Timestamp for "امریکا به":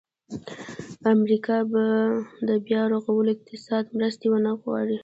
1.13-1.83